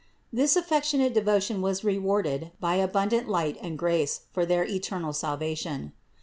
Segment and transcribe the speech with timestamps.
[0.33, 5.93] This affec tionate devotion was rewarded by abundant light and grace for their eternal salvation.